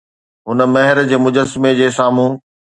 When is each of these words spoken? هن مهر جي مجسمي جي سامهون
هن 0.47 0.59
مهر 0.75 0.97
جي 1.09 1.17
مجسمي 1.25 1.71
جي 1.79 1.87
سامهون 1.97 2.31